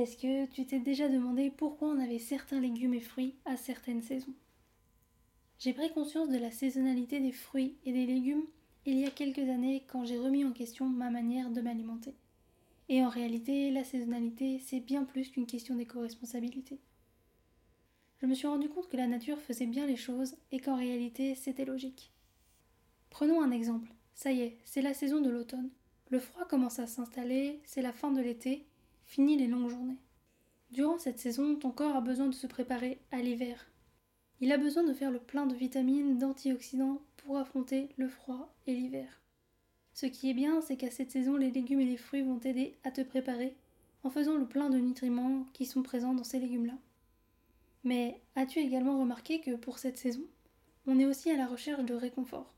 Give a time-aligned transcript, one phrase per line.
[0.00, 4.00] Est-ce que tu t'es déjà demandé pourquoi on avait certains légumes et fruits à certaines
[4.00, 4.32] saisons?
[5.58, 8.46] J'ai pris conscience de la saisonnalité des fruits et des légumes
[8.86, 12.14] il y a quelques années quand j'ai remis en question ma manière de m'alimenter.
[12.88, 16.80] Et en réalité, la saisonnalité, c'est bien plus qu'une question d'éco-responsabilité.
[18.22, 21.34] Je me suis rendu compte que la nature faisait bien les choses et qu'en réalité,
[21.34, 22.10] c'était logique.
[23.10, 23.92] Prenons un exemple.
[24.14, 25.68] Ça y est, c'est la saison de l'automne.
[26.08, 28.66] Le froid commence à s'installer, c'est la fin de l'été
[29.10, 29.98] Fini les longues journées.
[30.70, 33.66] Durant cette saison, ton corps a besoin de se préparer à l'hiver.
[34.38, 38.72] Il a besoin de faire le plein de vitamines, d'antioxydants pour affronter le froid et
[38.72, 39.20] l'hiver.
[39.94, 42.76] Ce qui est bien, c'est qu'à cette saison, les légumes et les fruits vont t'aider
[42.84, 43.56] à te préparer
[44.04, 46.78] en faisant le plein de nutriments qui sont présents dans ces légumes-là.
[47.82, 50.22] Mais as-tu également remarqué que pour cette saison,
[50.86, 52.54] on est aussi à la recherche de réconfort?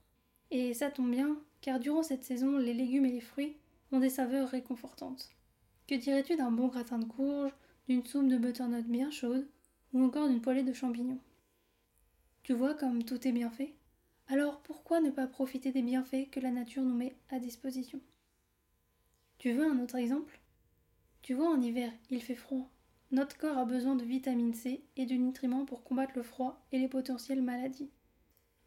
[0.51, 3.57] Et ça tombe bien, car durant cette saison, les légumes et les fruits
[3.91, 5.31] ont des saveurs réconfortantes.
[5.93, 7.53] Que dirais-tu d'un bon gratin de courge,
[7.87, 9.47] d'une soupe de butternut bien chaude,
[9.93, 11.19] ou encore d'une poêlée de champignons?
[12.45, 13.75] Tu vois comme tout est bien fait?
[14.29, 18.01] Alors pourquoi ne pas profiter des bienfaits que la nature nous met à disposition?
[19.37, 20.41] Tu veux un autre exemple?
[21.21, 22.71] Tu vois en hiver, il fait froid.
[23.11, 26.79] Notre corps a besoin de vitamine C et de nutriments pour combattre le froid et
[26.79, 27.91] les potentielles maladies.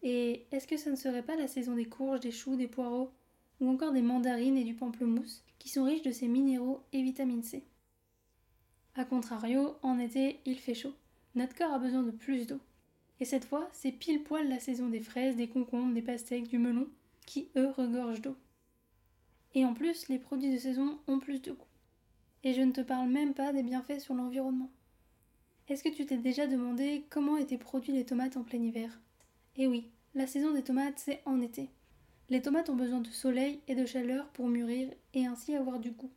[0.04, 3.10] Et est-ce que ce ne serait pas la saison des courges, des choux, des poireaux,
[3.60, 7.44] ou encore des mandarines et du pamplemousse qui sont riches de ces minéraux et vitamine
[7.44, 7.64] C.
[8.96, 10.94] A contrario, en été, il fait chaud.
[11.36, 12.60] Notre corps a besoin de plus d'eau.
[13.20, 16.58] Et cette fois, c'est pile poil la saison des fraises, des concombres, des pastèques, du
[16.58, 16.88] melon,
[17.26, 18.36] qui eux regorgent d'eau.
[19.54, 21.66] Et en plus, les produits de saison ont plus de goût.
[22.44, 24.70] Et je ne te parle même pas des bienfaits sur l'environnement.
[25.68, 29.00] Est-ce que tu t'es déjà demandé comment étaient produites les tomates en plein hiver?
[29.56, 31.70] Eh oui, la saison des tomates, c'est en été.
[32.30, 35.92] Les tomates ont besoin de soleil et de chaleur pour mûrir et ainsi avoir du
[35.92, 36.12] goût.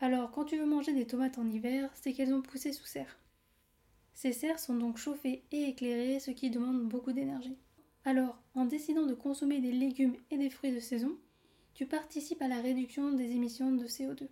[0.00, 3.18] Alors, quand tu veux manger des tomates en hiver, c'est qu'elles ont poussé sous serre.
[4.14, 7.56] Ces serres sont donc chauffées et éclairées, ce qui demande beaucoup d'énergie.
[8.04, 11.16] Alors, en décidant de consommer des légumes et des fruits de saison,
[11.74, 14.26] tu participes à la réduction des émissions de CO2.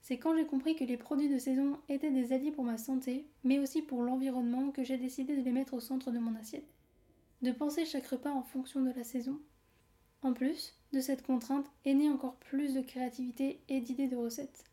[0.00, 3.26] C'est quand j'ai compris que les produits de saison étaient des alliés pour ma santé,
[3.42, 6.72] mais aussi pour l'environnement, que j'ai décidé de les mettre au centre de mon assiette.
[7.42, 9.38] De penser chaque repas en fonction de la saison,
[10.24, 14.64] en plus de cette contrainte est née encore plus de créativité et d'idées de recettes.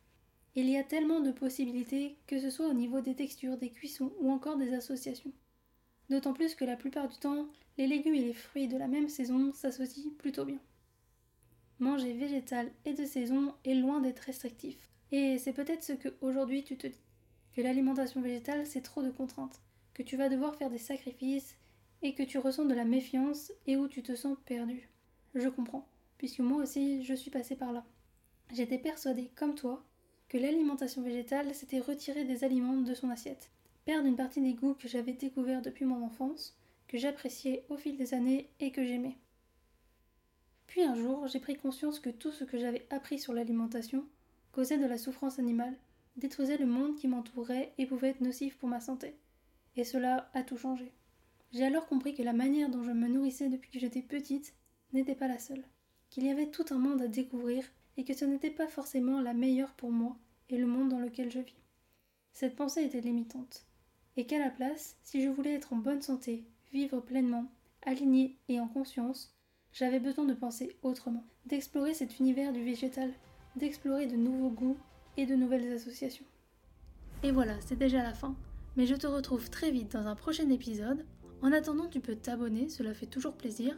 [0.55, 4.11] Il y a tellement de possibilités, que ce soit au niveau des textures, des cuissons
[4.19, 5.31] ou encore des associations.
[6.09, 7.47] D'autant plus que la plupart du temps,
[7.77, 10.59] les légumes et les fruits de la même saison s'associent plutôt bien.
[11.79, 14.77] Manger végétal et de saison est loin d'être restrictif.
[15.11, 17.01] Et c'est peut-être ce que aujourd'hui tu te dis.
[17.53, 19.61] Que l'alimentation végétale c'est trop de contraintes,
[19.93, 21.57] que tu vas devoir faire des sacrifices
[22.01, 24.90] et que tu ressens de la méfiance et où tu te sens perdu.
[25.35, 25.87] Je comprends,
[26.17, 27.85] puisque moi aussi je suis passée par là.
[28.51, 29.83] J'étais persuadée, comme toi,
[30.27, 33.49] que l'alimentation végétale c'était retirer des aliments de son assiette,
[33.85, 37.97] perdre une partie des goûts que j'avais découverts depuis mon enfance, que j'appréciais au fil
[37.97, 39.17] des années et que j'aimais.
[40.67, 44.05] Puis un jour, j'ai pris conscience que tout ce que j'avais appris sur l'alimentation
[44.51, 45.77] causait de la souffrance animale,
[46.17, 49.15] détruisait le monde qui m'entourait et pouvait être nocif pour ma santé.
[49.75, 50.91] Et cela a tout changé.
[51.53, 54.53] J'ai alors compris que la manière dont je me nourrissais depuis que j'étais petite
[54.93, 55.63] n'était pas la seule,
[56.09, 57.63] qu'il y avait tout un monde à découvrir
[57.97, 60.17] et que ce n'était pas forcément la meilleure pour moi
[60.49, 61.55] et le monde dans lequel je vis.
[62.33, 63.65] Cette pensée était limitante,
[64.17, 67.45] et qu'à la place, si je voulais être en bonne santé, vivre pleinement,
[67.81, 69.35] aligné et en conscience,
[69.73, 73.11] j'avais besoin de penser autrement, d'explorer cet univers du végétal,
[73.55, 74.77] d'explorer de nouveaux goûts
[75.17, 76.25] et de nouvelles associations.
[77.23, 78.35] Et voilà, c'est déjà la fin,
[78.75, 81.05] mais je te retrouve très vite dans un prochain épisode.
[81.41, 83.77] En attendant, tu peux t'abonner, cela fait toujours plaisir,